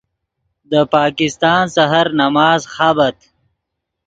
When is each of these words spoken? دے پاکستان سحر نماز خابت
دے 0.69 0.81
پاکستان 0.95 1.63
سحر 1.75 2.07
نماز 2.21 2.61
خابت 2.73 3.17